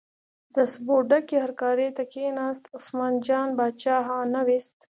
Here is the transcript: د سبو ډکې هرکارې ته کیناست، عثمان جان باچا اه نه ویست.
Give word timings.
د 0.55 0.57
سبو 0.73 0.95
ډکې 1.09 1.37
هرکارې 1.45 1.87
ته 1.97 2.03
کیناست، 2.13 2.63
عثمان 2.77 3.13
جان 3.27 3.47
باچا 3.59 3.97
اه 4.13 4.21
نه 4.33 4.41
ویست. 4.47 4.77